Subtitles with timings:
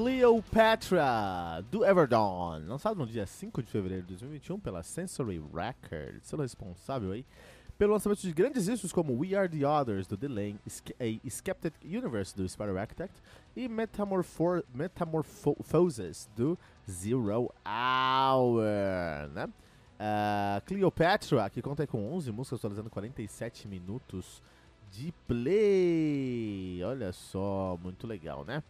[0.00, 6.40] Cleopatra, do Everdawn, lançado no dia 5 de fevereiro de 2021 pela Sensory Records, sendo
[6.40, 7.26] responsável aí
[7.76, 10.56] pelo lançamento de grandes discos como We Are The Others, do Delay,
[10.98, 13.14] a Skeptic Universe, do Spider Architect,
[13.54, 16.58] e Metamorpho Metamorphoses, do
[16.90, 18.62] Zero Hour,
[19.34, 19.44] né?
[19.44, 24.42] Uh, Cleopatra, que conta com 11 músicas, atualizando 47 minutos
[24.90, 26.82] de play.
[26.84, 28.62] Olha só, muito legal, né?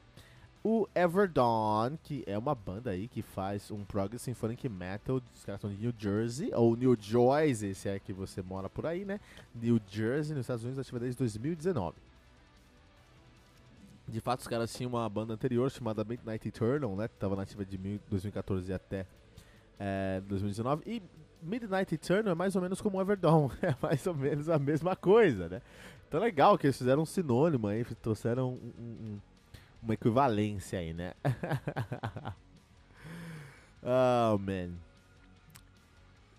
[0.63, 5.61] O Everdawn, que é uma banda aí que faz um prog symphonic metal, os caras
[5.61, 9.19] são de New Jersey, ou New Jersey, se é que você mora por aí, né?
[9.55, 11.97] New Jersey, nos Estados Unidos, ativa desde 2019.
[14.07, 17.09] De fato, os caras tinham uma banda anterior chamada Midnight Eternal, né?
[17.09, 17.79] Que tava nativa de
[18.11, 19.07] 2014 até
[19.79, 20.83] é, 2019.
[20.85, 21.03] E
[21.43, 24.95] Midnight Eternal é mais ou menos como o Everdawn, é mais ou menos a mesma
[24.95, 25.63] coisa, né?
[26.07, 29.21] Então legal que eles fizeram um sinônimo aí, trouxeram um, um,
[29.83, 31.15] uma equivalência aí, né?
[33.83, 34.75] oh, man.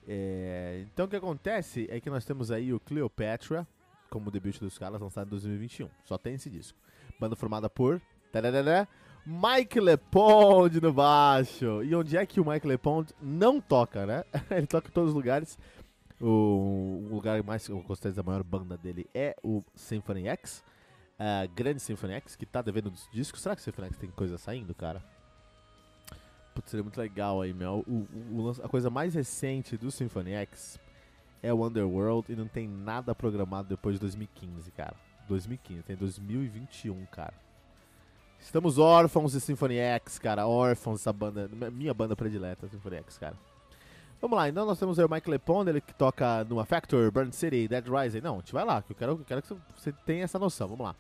[0.08, 3.68] É, então o que acontece é que nós temos aí o Cleopatra
[4.10, 5.90] como debut dos caras lançado em 2021.
[6.04, 6.78] Só tem esse disco.
[7.20, 8.88] Banda formada por tararara,
[9.26, 11.82] Mike LePond no baixo.
[11.84, 14.24] E onde é que o Mike LePond não toca, né?
[14.52, 15.58] Ele toca em todos os lugares.
[16.20, 20.64] O, o lugar mais, eu gostei da maior banda dele é o Symphony X
[21.22, 23.42] uh, grande Symphony X, que tá devendo dos discos.
[23.42, 25.04] Será que o Symphony X tem coisa saindo, cara?
[26.56, 27.86] Putz, seria muito legal aí, meu.
[27.88, 28.08] O,
[28.42, 30.80] o, a coisa mais recente do Symphony X
[31.42, 34.96] é o Underworld e não tem nada programado depois de 2015, cara.
[35.28, 37.34] 2015, tem 2021, cara.
[38.40, 40.48] Estamos órfãos de Symphony X, cara.
[40.48, 41.48] Órfãos dessa banda.
[41.72, 43.38] Minha banda predileta, Symphony X, cara.
[44.20, 47.32] Vamos lá, então nós temos aí o Mike Lepond, ele que toca numa Factor, Burn
[47.32, 48.22] City, Dead Rising.
[48.22, 50.68] Não, a gente vai lá, que eu quero, eu quero que você tenha essa noção.
[50.68, 50.96] Vamos lá.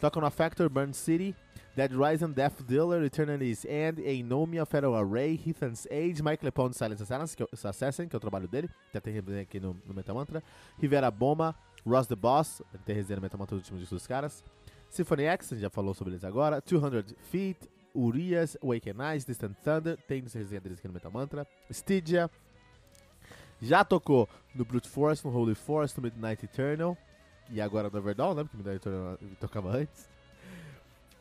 [0.00, 1.34] Toca no Factor, Burn City,
[1.74, 7.36] Dead Rising, Death Dealer, Eternity's End, Anomia, Federal Array, Heathen's Age, Mike Lepond, Silence Assassin,
[7.36, 10.42] que, é, Assassin, que é o trabalho dele, já tem resenha aqui no, no Metamantra,
[10.78, 11.54] Rivera Boma,
[11.86, 14.42] Ross the Boss, tem resenha no Metamantra últimos discos dos caras,
[14.88, 17.58] Symphony X, já falou sobre eles agora, 200 Feet,
[17.94, 22.30] Urias, Awaken Eyes, Distant Thunder, tem resenha deles aqui no Metamantra, Stygia,
[23.60, 26.96] já tocou no Brute Force, no Holy Force, no Midnight Eternal,
[27.50, 28.44] e agora no Everdawn, né?
[28.44, 28.82] Porque Midnight
[29.40, 30.08] tocava antes.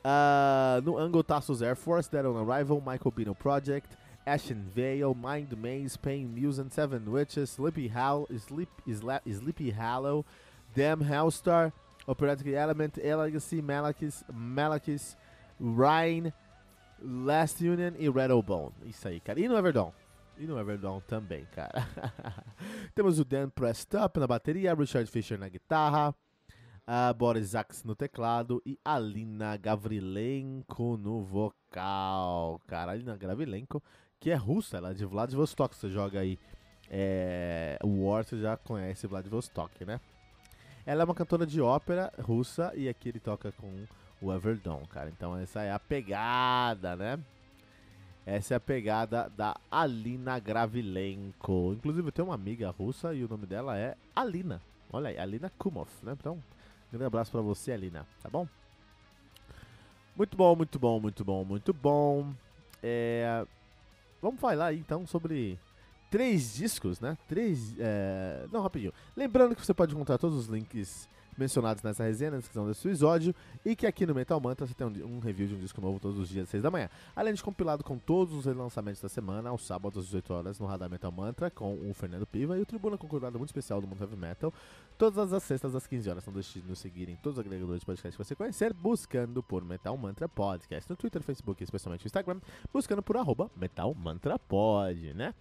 [0.03, 5.51] Uh, no Angle Tassos Air Force, Dead on Arrival, Michael Bino Project, Ashen Veil, Mind
[5.57, 10.23] Maze, Pain Muse and Seven Witches, Sleepy, Hall, Sleep, Isla, Sleepy Hollow,
[10.75, 11.71] Damn Hellstar,
[12.07, 15.15] Operatic Element, Legacy, Malakis, Malakis,
[15.59, 16.31] Rhine,
[17.01, 18.73] Last Union e Rattlebone.
[18.85, 19.39] Isso aí, cara.
[19.39, 19.91] E no Everdawn?
[20.37, 21.87] E no Everdawn também, cara.
[22.93, 26.13] Temos o Dan Prestup na bateria, Richard Fisher na guitarra,
[27.17, 32.59] Boris Ax no teclado e Alina Gavrilenko no vocal.
[32.67, 33.81] Cara, Alina Gavrilenko,
[34.19, 35.75] que é russa, ela é de Vladivostok.
[35.75, 36.37] Você joga aí
[36.89, 40.01] é, War, você já conhece Vladivostok, né?
[40.85, 43.85] Ela é uma cantora de ópera russa e aqui ele toca com
[44.21, 45.09] o Everdawn, cara.
[45.09, 47.19] Então essa é a pegada, né?
[48.25, 51.73] Essa é a pegada da Alina Gravilenko.
[51.73, 54.59] Inclusive, eu tenho uma amiga russa e o nome dela é Alina.
[54.91, 56.13] Olha aí, Alina Kumov, né?
[56.19, 56.41] Então,
[56.91, 58.47] grande abraço pra você, Alina, tá bom?
[60.15, 62.33] Muito bom, muito bom, muito bom, muito bom.
[62.81, 63.45] É...
[64.21, 65.59] Vamos falar aí, então sobre
[66.09, 67.17] três discos, né?
[67.27, 67.75] Três.
[67.77, 68.47] É...
[68.51, 68.93] Não, rapidinho.
[69.15, 71.07] Lembrando que você pode encontrar todos os links
[71.37, 74.87] mencionados nessa resenha, na descrição desse episódio, e que aqui no Metal Mantra você tem
[74.87, 76.89] um, um, review de um disco novo todos os dias às 6 da manhã.
[77.15, 80.65] Além de compilado com todos os relançamentos da semana, aos sábados às 18 horas no
[80.65, 83.87] Radar Metal Mantra, com o Fernando Piva e o Tribuna com convidado muito especial do
[83.87, 84.53] mundo heavy metal,
[84.97, 86.25] todas as sextas às 15 horas.
[86.25, 89.43] Não deixe de nos seguir em todos os agregadores de podcast que você conhecer, buscando
[89.43, 92.39] por Metal Mantra Podcast, no Twitter, Facebook e especialmente no Instagram,
[92.73, 95.33] buscando por arroba Metal Mantra Pod, né?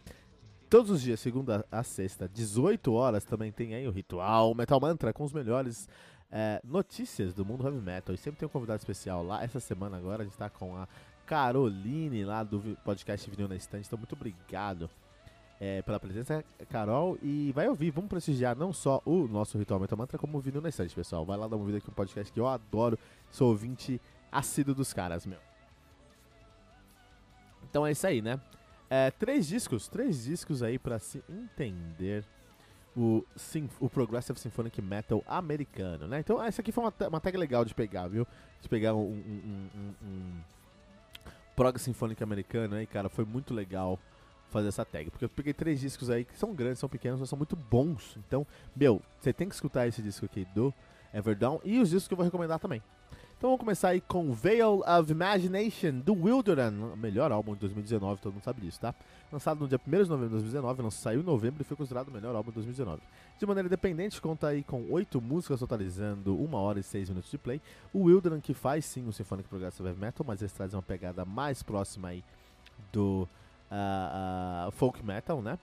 [0.74, 5.12] Todos os dias, segunda a sexta, 18 horas, também tem aí o Ritual Metal Mantra
[5.12, 5.88] com os melhores
[6.32, 8.12] é, notícias do mundo heavy metal.
[8.12, 9.40] E sempre tem um convidado especial lá.
[9.40, 10.88] Essa semana agora a gente está com a
[11.26, 13.86] Caroline lá do podcast Vinil na Estante.
[13.86, 14.90] Então, muito obrigado
[15.60, 17.16] é, pela presença, Carol.
[17.22, 20.60] E vai ouvir, vamos prestigiar não só o nosso Ritual Metal Mantra, como o Vinil
[20.60, 21.24] na Estante, pessoal.
[21.24, 22.98] Vai lá dar uma vida aqui no podcast que eu adoro.
[23.30, 24.00] Sou ouvinte
[24.32, 25.38] assíduo dos caras, meu.
[27.62, 28.40] Então é isso aí, né?
[28.90, 32.24] É, três discos, três discos aí pra se entender
[32.96, 33.24] o,
[33.80, 36.20] o Progressive Symphonic Metal americano, né?
[36.20, 38.26] Então essa aqui foi uma, uma tag legal de pegar, viu?
[38.60, 40.40] De pegar um, um, um, um
[41.56, 43.98] Prog Symphonic americano aí, cara, foi muito legal
[44.50, 45.10] fazer essa tag.
[45.10, 48.16] Porque eu peguei três discos aí que são grandes, são pequenos, mas são muito bons.
[48.26, 50.72] Então, meu, você tem que escutar esse disco aqui do
[51.12, 52.82] Everdown e os discos que eu vou recomendar também.
[53.44, 58.32] Então vamos começar aí com Veil of Imagination, do Wilderness, melhor álbum de 2019, todo
[58.32, 58.94] mundo sabe disso, tá?
[59.30, 62.10] Lançado no dia 1 de novembro de 2019, saiu em novembro e foi considerado o
[62.10, 63.02] melhor álbum de 2019.
[63.38, 67.36] De maneira independente, conta aí com 8 músicas, totalizando 1 hora e 6 minutos de
[67.36, 67.60] play.
[67.92, 71.62] O Wilderness que faz sim o Symphonic Progressive Metal, mas eles trazem uma pegada mais
[71.62, 72.24] próxima aí
[72.90, 73.28] do
[73.70, 75.58] uh, uh, folk metal, né?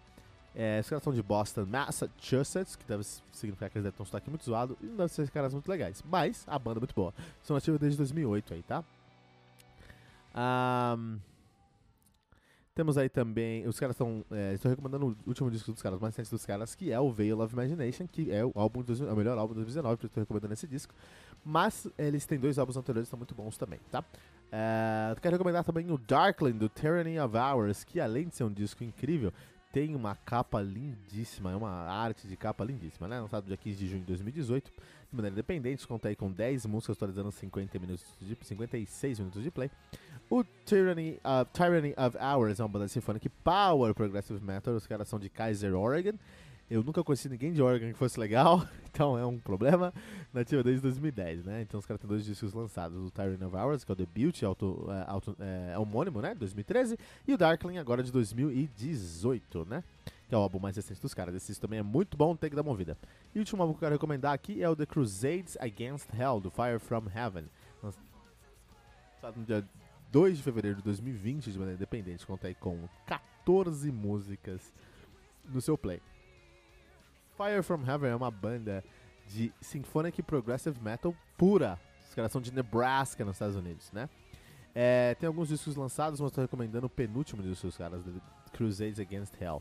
[0.54, 4.06] É, os caras são de Boston, Massachusetts, que deve significar que eles devem ter um
[4.06, 6.04] sotaque muito zoado e não devem ser caras muito legais.
[6.10, 7.14] Mas a banda é muito boa.
[7.42, 8.84] São ativos desde 2008 aí, tá?
[10.36, 11.20] Um,
[12.76, 13.68] temos aí também.
[13.68, 14.26] Os caras estão.
[14.32, 17.12] É, estou recomendando o último disco dos caras, mais recente dos caras, que é o
[17.12, 20.02] Veil of Imagination, que é o, álbum do, é o melhor álbum de 2019, por
[20.02, 20.94] isso estou recomendando esse disco.
[21.46, 24.04] Mas eles têm dois álbuns anteriores que estão muito bons também, tá?
[24.52, 28.52] É, quero recomendar também o Darkland, do Tyranny of Hours, que além de ser um
[28.52, 29.34] disco incrível,
[29.72, 33.20] tem uma capa lindíssima, é uma arte de capa lindíssima, né?
[33.20, 36.98] Lançado dia 15 de junho de 2018, de maneira independente, conta aí com 10 músicas,
[36.98, 39.72] atualizando 50 minutos de, 56 minutos de play.
[40.30, 45.08] O Tyranny, uh, Tyranny of Hours é uma banda symphonic power progressive metal, os caras
[45.08, 46.18] são de Kaiser, Oregon.
[46.72, 49.94] Eu nunca conheci ninguém de Oregon que fosse legal, então é um problema.
[50.34, 51.62] Nativa desde 2010, né?
[51.64, 54.42] Então os caras têm dois discos lançados: o Tyrant of Hours, que é o debut
[54.44, 56.34] auto, é, auto, é, homônimo, né?
[56.34, 56.98] 2013,
[57.28, 59.84] e o Darkling, agora de 2018, né?
[60.30, 61.36] Que é o álbum mais recente dos caras.
[61.36, 62.98] Esse também é muito bom, tem que dar uma ouvida.
[63.36, 66.40] E o último álbum que eu quero recomendar aqui é o The Crusades Against Hell,
[66.40, 67.50] do Fire from Heaven.
[67.84, 69.68] Lançado no dia
[70.10, 72.26] 2 de fevereiro de 2020, de maneira independente.
[72.26, 74.72] Conta aí com 14 músicas
[75.50, 76.00] no seu play.
[77.42, 78.84] Fire From Heaven é uma banda
[79.28, 81.80] de symphonic progressive metal pura.
[82.08, 84.08] Os caras são de Nebraska, nos Estados Unidos, né?
[84.76, 88.12] É, tem alguns discos lançados, mas estou recomendando o penúltimo dos caras, The
[88.54, 89.60] Crusades Against Hell.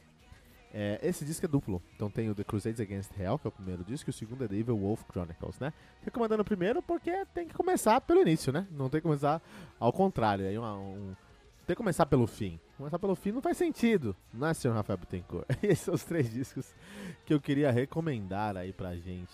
[0.74, 3.52] É, esse disco é duplo, então tem o The Crusades Against Hell, que é o
[3.52, 5.72] primeiro disco, e o segundo é The Evil Wolf Chronicles, né?
[6.02, 8.66] Recomendando o primeiro porque tem que começar pelo início, né?
[8.70, 9.40] Não tem que começar
[9.78, 10.46] ao contrário.
[10.46, 11.16] Aí uma, um,
[11.70, 12.58] tem que começar pelo fim.
[12.76, 15.46] Começar pelo fim não faz sentido, não é, senhor Rafael Bittencourt?
[15.62, 16.74] Esses são os três discos
[17.24, 19.32] que eu queria recomendar aí pra gente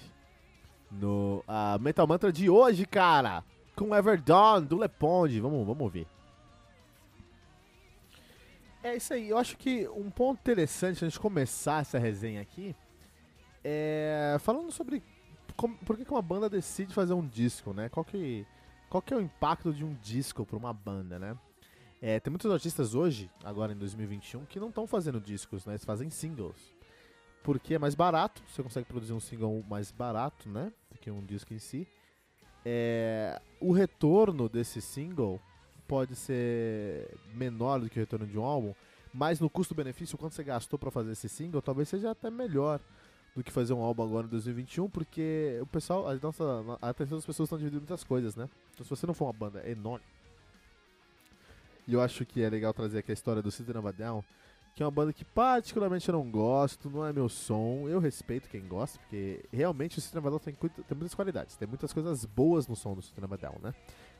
[0.91, 3.43] no uh, Metal Mantra de hoje, cara.
[3.75, 5.41] Com Everdawn, do Leponde.
[5.41, 6.07] Vamos, vamos ver.
[8.83, 9.31] É isso aí.
[9.31, 12.77] Eu acho que um ponto interessante antes de começar essa resenha aqui
[13.65, 15.03] é falando sobre
[15.57, 17.89] como, por que, que uma banda decide fazer um disco, né?
[17.89, 18.47] Qual que,
[18.91, 21.35] qual que é o impacto de um disco para uma banda, né?
[22.01, 25.73] É, tem muitos artistas hoje, agora em 2021, que não estão fazendo discos, né?
[25.73, 26.75] Eles fazem singles.
[27.43, 30.73] Porque é mais barato, você consegue produzir um single mais barato, né?
[30.91, 31.87] Do que um disco em si.
[32.65, 35.41] É, o retorno desse single
[35.87, 38.75] pode ser menor do que o retorno de um álbum,
[39.15, 42.81] mas no custo-benefício, quanto você gastou para fazer esse single, talvez seja até melhor
[43.35, 46.43] do que fazer um álbum agora em 2021, porque o pessoal, a, nossa,
[46.83, 48.49] a atenção das pessoas estão dividindo muitas coisas, né?
[48.75, 50.05] Então se você não for uma banda enorme,
[51.87, 54.25] e eu acho que é legal trazer aqui a história do System of a Down,
[54.75, 57.89] que é uma banda que particularmente eu não gosto, não é meu som.
[57.89, 61.57] Eu respeito quem gosta, porque realmente o System of a Down tem, tem muitas qualidades,
[61.57, 63.75] tem muitas coisas boas no som do System of a Down, né?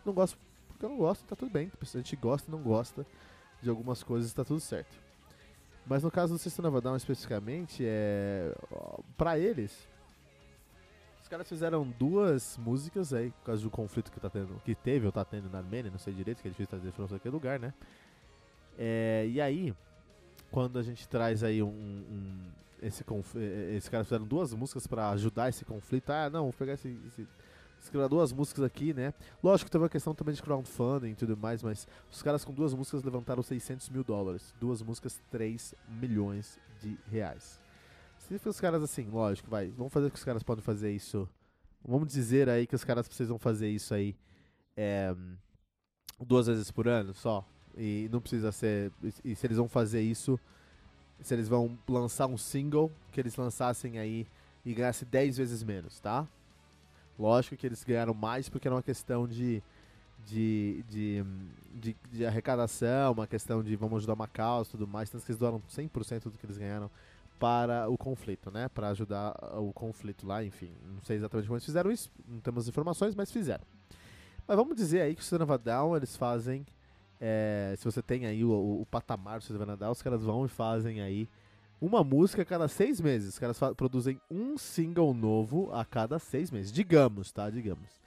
[0.05, 1.73] Não gosto porque eu não gosto, tá tudo bem.
[1.81, 3.07] A gente gosta e não gosta
[3.63, 4.99] de algumas coisas, tá tudo certo.
[5.87, 8.55] Mas no caso do System of a Down especificamente, é
[9.17, 9.89] para eles
[11.27, 15.07] os caras fizeram duas músicas aí, por causa do conflito que, tá tendo, que teve
[15.07, 17.59] ou tá tendo na Armênia, não sei direito, que é difícil trazer informação aqui lugar,
[17.59, 17.75] né?
[18.79, 19.75] É, e aí,
[20.53, 21.67] quando a gente traz aí um.
[21.69, 22.39] um
[22.81, 23.05] esse
[23.75, 26.11] esses caras fizeram duas músicas para ajudar esse conflito.
[26.11, 27.27] Ah, não, vou pegar esse, esse
[27.83, 29.13] escrever duas músicas aqui, né?
[29.43, 32.73] Lógico teve uma questão também de crowdfunding e tudo mais, mas os caras com duas
[32.73, 34.55] músicas levantaram 600 mil dólares.
[34.61, 37.66] Duas músicas, 3 milhões de reais.
[38.29, 41.29] Se os caras assim, lógico, vai, vamos fazer que os caras podem fazer isso.
[41.87, 44.17] Vamos dizer aí que os caras precisam fazer isso aí
[44.77, 45.15] é,
[46.19, 47.47] duas vezes por ano só.
[47.77, 48.91] E não precisa ser.
[49.25, 50.41] E se eles vão fazer isso,
[51.21, 54.27] se eles vão lançar um single, que eles lançassem aí
[54.65, 56.27] e ganhassem 10 vezes menos, tá?
[57.17, 59.63] Lógico que eles ganharam mais porque era uma questão de,
[60.27, 61.25] de, de,
[61.75, 65.09] de, de arrecadação, uma questão de vamos ajudar uma causa tudo mais.
[65.11, 66.91] Tanto que eles doaram 100% do que eles ganharam
[67.39, 68.69] para o conflito, né?
[68.69, 70.73] Para ajudar o conflito lá, enfim.
[70.85, 73.65] Não sei exatamente como eles fizeram isso, não temos informações, mas fizeram.
[74.47, 76.65] Mas vamos dizer aí que o Cinema Down eles fazem
[77.21, 80.49] é, se você tem aí o, o, patamar, você vai nadar, os caras vão e
[80.49, 81.29] fazem aí
[81.81, 83.35] uma música a cada seis meses.
[83.35, 86.73] Os caras produzem um single novo a cada seis meses.
[86.73, 87.49] Digamos, tá?
[87.51, 88.01] Digamos.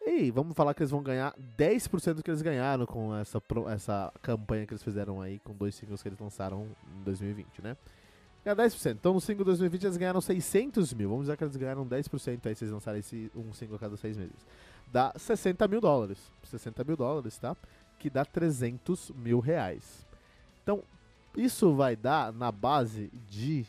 [0.00, 4.12] E vamos falar que eles vão ganhar 10% do que eles ganharam com essa, essa
[4.22, 6.66] campanha que eles fizeram aí com dois singles que eles lançaram
[6.98, 7.76] em 2020, né?
[8.48, 8.92] Ganhar 10%.
[8.92, 11.10] Então no single 2020 eles ganharam 600 mil.
[11.10, 14.16] Vamos dizer que eles ganharam 10% aí eles lançarem esse, um single a cada seis
[14.16, 14.46] meses.
[14.90, 16.18] Dá 60 mil dólares.
[16.44, 17.54] 60 mil dólares, tá?
[17.98, 20.06] Que dá 300 mil reais.
[20.62, 20.82] Então,
[21.36, 23.66] isso vai dar na base de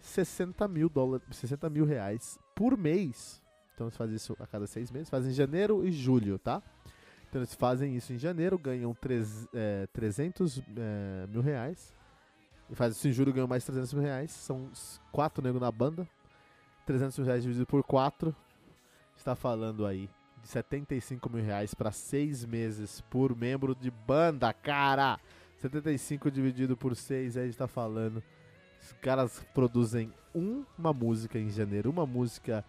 [0.00, 3.40] 60 mil dólares, 60 mil reais por mês.
[3.74, 6.62] Então eles fazem isso a cada seis meses, fazem em janeiro e julho, tá?
[7.28, 11.92] Então eles fazem isso em janeiro, ganham três, é, 300 é, mil reais.
[12.70, 14.30] E isso em julho, ganham mais 300 mil reais.
[14.30, 14.68] São
[15.10, 16.06] quatro negros na banda.
[16.86, 18.34] 300 mil reais dividido por quatro.
[19.16, 20.08] Está falando aí
[20.42, 25.18] de 75 mil reais para seis meses por membro de banda, cara!
[25.58, 28.22] 75 dividido por 6, aí a gente tá falando.
[28.80, 32.64] Os caras produzem uma música em janeiro, uma música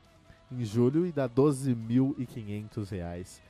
[0.52, 3.42] em julho e dá 12.500 reais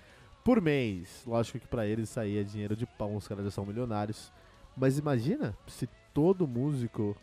[0.43, 1.23] por mês.
[1.25, 4.31] Lógico que para eles isso aí é dinheiro de pão, os caras já são milionários.
[4.75, 7.15] Mas imagina se todo músico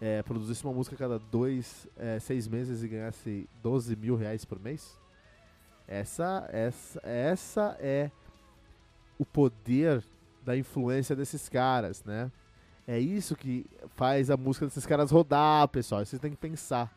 [0.00, 4.44] é, produzisse uma música a cada dois, é, seis meses e ganhasse 12 mil reais
[4.44, 4.98] por mês.
[5.86, 8.10] Essa, essa, essa é
[9.18, 10.04] o poder
[10.44, 12.30] da influência desses caras, né?
[12.86, 16.04] É isso que faz a música desses caras rodar, pessoal.
[16.04, 16.92] Vocês têm que pensar.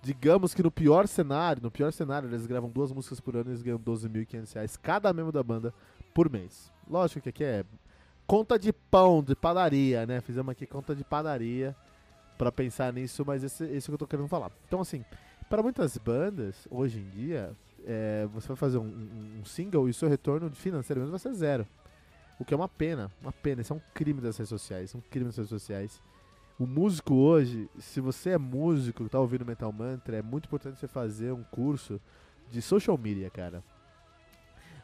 [0.00, 3.52] Digamos que no pior cenário, no pior cenário, eles gravam duas músicas por ano e
[3.52, 5.74] eles ganham 12.500 reais cada membro da banda
[6.14, 6.72] por mês.
[6.88, 7.64] Lógico que aqui é
[8.26, 10.20] conta de pão, de padaria, né?
[10.20, 11.74] Fizemos aqui conta de padaria
[12.36, 14.50] para pensar nisso, mas esse, esse é que eu tô querendo falar.
[14.66, 15.04] Então, assim,
[15.48, 17.52] para muitas bandas, hoje em dia,
[17.86, 21.66] é, você vai fazer um, um, single e o seu retorno financeiramente vai ser zero.
[22.38, 23.62] O que é uma pena, uma pena.
[23.62, 26.02] Isso é um crime das redes sociais, um crime das redes sociais.
[26.58, 30.78] O músico hoje, se você é músico, que tá ouvindo Metal Mantra, é muito importante
[30.78, 32.00] você fazer um curso
[32.50, 33.62] de social media, cara.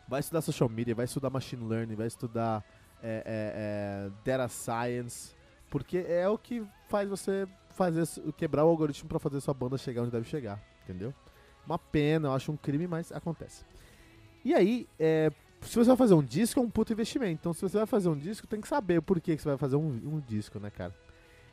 [0.07, 2.63] Vai estudar social media, vai estudar machine learning, vai estudar
[3.03, 5.35] é, é, é, data science,
[5.71, 8.07] porque é o que faz você fazer
[8.37, 11.13] quebrar o algoritmo para fazer sua banda chegar onde deve chegar, entendeu?
[11.67, 13.65] Uma pena, eu acho um crime, mas acontece.
[14.45, 15.31] E aí, é,
[15.61, 17.41] se você vai fazer um disco, é um puto investimento.
[17.41, 19.77] Então, se você vai fazer um disco, tem que saber porquê que você vai fazer
[19.77, 20.95] um, um disco, né, cara?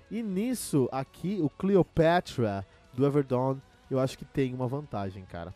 [0.09, 3.57] E nisso, aqui, o Cleopatra do Everdawn,
[3.89, 5.53] eu acho que tem uma vantagem, cara.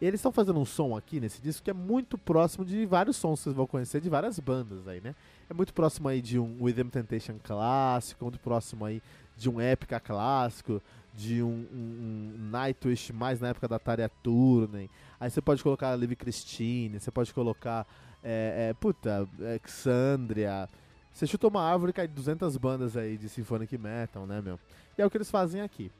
[0.00, 3.40] Eles estão fazendo um som aqui nesse disco que é muito próximo de vários sons
[3.40, 5.14] que vocês vão conhecer de várias bandas aí, né?
[5.48, 9.00] É muito próximo aí de um Within Temptation clássico, muito próximo aí
[9.36, 10.82] de um Epica clássico,
[11.14, 14.88] de um, um, um Nightwish mais na época da Taria Turner.
[15.18, 17.86] Aí você pode colocar a Liv Christine, você pode colocar,
[18.22, 20.68] é, é, puta, Alexandria.
[21.12, 24.58] Você chutou uma árvore e cai 200 bandas aí de Symphonic Metal, né, meu?
[24.98, 25.90] E é o que eles fazem aqui.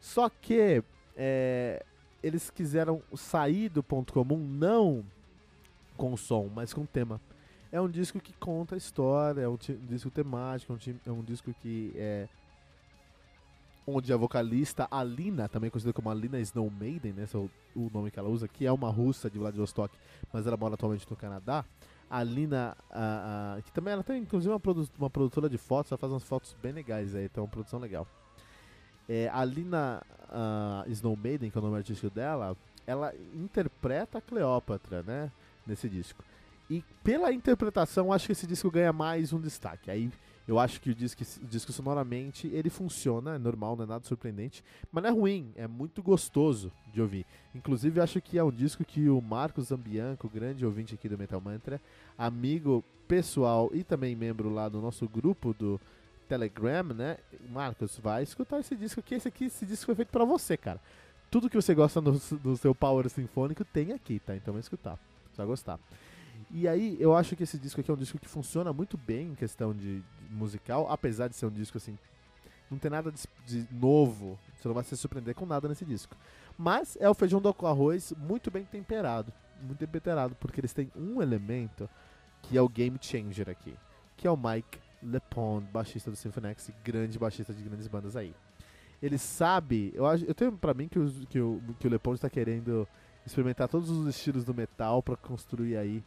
[0.00, 0.82] Só que
[1.14, 1.84] é,
[2.22, 5.04] eles quiseram sair do ponto comum não
[5.96, 7.20] com som, mas com tema.
[7.70, 11.12] É um disco que conta a história, é um, um disco temático, é um, é
[11.12, 12.28] um disco que é
[13.86, 17.90] onde a vocalista Alina, também conhecida como Alina Snow Maiden, né, esse é o, o,
[17.92, 19.94] nome que ela usa, que é uma russa de Vladivostok,
[20.32, 21.64] mas ela mora atualmente no Canadá.
[22.08, 25.90] A Alina, a, a, que também ela tem inclusive uma, produ uma produtora de fotos,
[25.90, 28.06] ela faz umas fotos bem legais aí, tem uma produção legal.
[29.08, 30.02] É, a Alina
[30.32, 35.30] a Snow Maiden, que é o nome artístico dela, ela interpreta a Cleópatra, né,
[35.66, 36.24] nesse disco.
[36.70, 39.90] E pela interpretação, acho que esse disco ganha mais um destaque.
[39.90, 40.10] Aí
[40.48, 44.04] eu acho que o disco, o disco sonoramente ele funciona, é normal, não é nada
[44.04, 47.26] surpreendente, mas não é ruim, é muito gostoso de ouvir.
[47.54, 51.40] Inclusive, acho que é um disco que o Marcos Zambianco, grande ouvinte aqui do Metal
[51.40, 51.80] Mantra,
[52.16, 55.80] amigo pessoal e também membro lá do nosso grupo do
[56.32, 57.18] Telegram, né?
[57.50, 59.16] Marcos, vai escutar esse disco aqui.
[59.16, 60.80] Esse aqui, esse disco foi feito para você, cara.
[61.30, 64.34] Tudo que você gosta do, do seu Power Sinfônico tem aqui, tá?
[64.34, 64.98] Então vai escutar.
[65.30, 65.78] Você vai gostar.
[66.50, 69.28] E aí, eu acho que esse disco aqui é um disco que funciona muito bem
[69.28, 71.98] em questão de, de musical, apesar de ser um disco assim.
[72.70, 76.16] Não tem nada de, de, novo, você não vai se surpreender com nada nesse disco.
[76.56, 79.30] Mas é o feijão do arroz muito bem temperado.
[79.60, 81.88] Muito bem temperado, porque eles têm um elemento
[82.40, 83.74] que é o game changer aqui,
[84.16, 88.34] que é o Mike LePond, baixista do Symphony X, grande baixista de grandes bandas aí.
[89.02, 92.16] Ele sabe, eu, acho, eu tenho pra mim que o, que o, que o LePond
[92.16, 92.86] está querendo
[93.26, 96.04] experimentar todos os estilos do metal para construir aí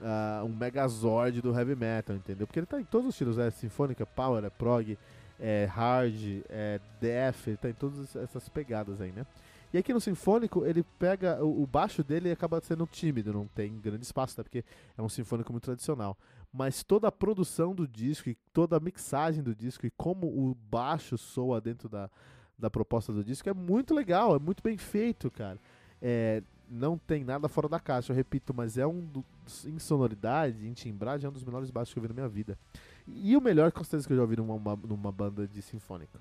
[0.00, 2.46] uh, um megazord do heavy metal, entendeu?
[2.46, 4.96] Porque ele tá em todos os estilos, é sinfônica, power, é prog,
[5.38, 9.26] é hard, é death, ele tá em todas essas pegadas aí, né?
[9.72, 11.44] E aqui no Sinfônico, ele pega.
[11.44, 14.42] O, baixo dele acaba sendo tímido, não tem grande espaço, tá?
[14.42, 14.64] Porque
[14.96, 16.18] é um sinfônico muito tradicional.
[16.52, 20.54] Mas toda a produção do disco e toda a mixagem do disco e como o
[20.54, 22.10] baixo soa dentro da,
[22.58, 25.58] da proposta do disco é muito legal, é muito bem feito, cara.
[26.02, 29.24] É, não tem nada fora da caixa, eu repito, mas é um do,
[29.66, 32.58] em sonoridade, em timbragem, é um dos melhores baixos que eu vi na minha vida.
[33.06, 36.20] E o melhor, com certeza, que eu já ouvi numa, uma, numa banda de sinfônica.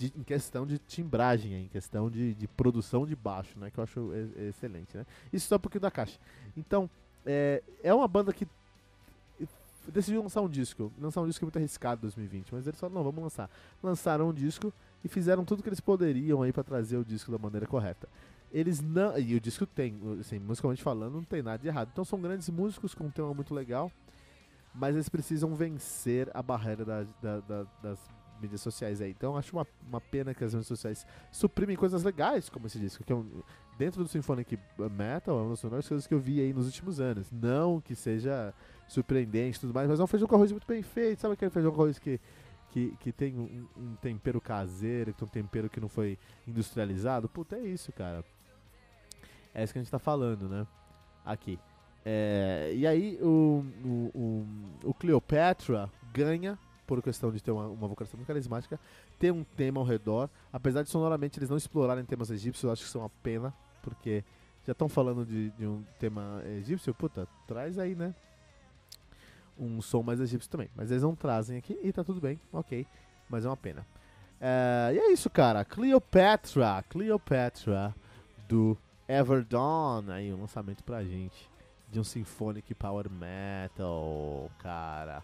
[0.00, 3.70] De, em questão de timbragem, em questão de, de produção de baixo, né?
[3.70, 4.10] Que eu acho
[4.48, 5.04] excelente, né?
[5.30, 6.18] Isso só um pouquinho da caixa.
[6.56, 6.88] Então,
[7.26, 8.48] é, é uma banda que
[9.88, 10.90] decidiu lançar um disco.
[10.98, 13.50] Lançar um disco muito arriscado em 2020, mas eles falaram, não, vamos lançar.
[13.82, 14.72] Lançaram um disco
[15.04, 18.08] e fizeram tudo que eles poderiam aí para trazer o disco da maneira correta.
[18.50, 19.18] Eles não.
[19.18, 21.90] E o disco tem, assim, musicalmente falando, não tem nada de errado.
[21.92, 23.92] Então são grandes músicos com um tema muito legal,
[24.74, 27.98] mas eles precisam vencer a barreira da, da, da, das
[28.40, 29.10] mídias sociais aí.
[29.10, 33.04] Então acho uma, uma pena que as mídias sociais suprimem coisas legais, como esse disco,
[33.04, 33.42] que é um,
[33.80, 34.58] dentro do Symphonic
[34.90, 37.30] Metal é uma das melhores coisas que eu vi aí nos últimos anos.
[37.30, 38.52] Não que seja
[38.86, 41.20] surpreendente e tudo mais, mas é um feijão com arroz muito bem feito.
[41.20, 42.20] Sabe aquele feijão com arroz que,
[42.70, 47.28] que, que tem um, um tempero caseiro, que tem um tempero que não foi industrializado?
[47.28, 48.22] Puta, é isso, cara.
[49.54, 50.66] É isso que a gente tá falando, né?
[51.24, 51.58] Aqui.
[52.04, 54.46] É, e aí o, o, o,
[54.84, 56.58] o, Cleopatra ganha
[56.90, 58.76] por questão de ter uma, uma vocação muito carismática,
[59.16, 62.82] ter um tema ao redor, apesar de sonoramente eles não explorarem temas egípcios, eu acho
[62.82, 64.24] que isso é uma pena, porque
[64.66, 68.12] já estão falando de, de, um tema egípcio, puta, traz aí, né?
[69.56, 70.68] Um som mais egípcio também.
[70.74, 72.84] Mas eles não trazem aqui e tá tudo bem, ok.
[73.28, 73.86] Mas é uma pena.
[74.40, 75.64] É, e é isso, cara.
[75.64, 77.94] Cleopatra, Cleopatra
[78.48, 78.76] do
[79.08, 81.48] Everdawn, aí um lançamento pra gente
[81.88, 85.22] de um Symphonic Power Metal, cara.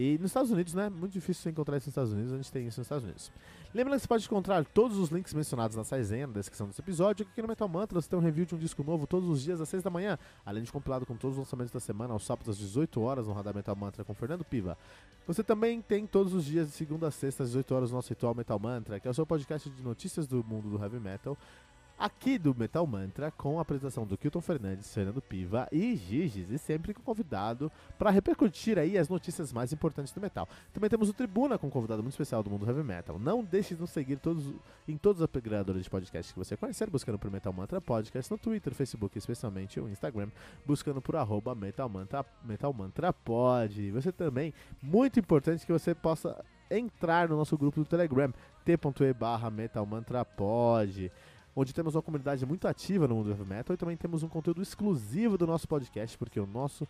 [0.00, 0.88] E nos Estados Unidos, né?
[0.88, 3.32] Muito difícil encontrar isso nos Estados Unidos, a gente tem isso nos Estados Unidos.
[3.74, 7.26] Lembrando que você pode encontrar todos os links mencionados na resenha, na descrição desse episódio.
[7.28, 9.60] Aqui no Metal Mantra você tem um review de um disco novo todos os dias
[9.60, 12.50] às 6 da manhã, além de compilado com todos os lançamentos da semana aos sábados
[12.50, 14.78] às 18 horas no Radar Metal Mantra com Fernando Piva.
[15.26, 18.10] Você também tem todos os dias de segunda a sexta às 18 horas o nosso
[18.10, 21.36] ritual Metal Mantra, que é o seu podcast de notícias do mundo do heavy metal
[21.98, 26.58] aqui do Metal Mantra, com a apresentação do Kilton Fernandes, Fernando Piva e Giges, e
[26.58, 30.48] sempre com convidado para repercutir aí as notícias mais importantes do metal.
[30.72, 33.18] Também temos o Tribuna com um convidado muito especial do mundo heavy metal.
[33.18, 34.54] Não deixe de nos seguir todos,
[34.86, 38.38] em todos os agregadores de podcast que você conhecer, buscando por Metal Mantra Podcast no
[38.38, 40.28] Twitter, Facebook, especialmente o Instagram,
[40.64, 43.90] buscando por arroba Metal Mantra, Metal Mantra Pod.
[43.90, 48.32] Você também, muito importante que você possa entrar no nosso grupo do Telegram,
[48.64, 51.10] t.e barra Metal Mantra Pod
[51.58, 54.28] onde temos uma comunidade muito ativa no mundo do heavy metal e também temos um
[54.28, 56.86] conteúdo exclusivo do nosso podcast, porque o nosso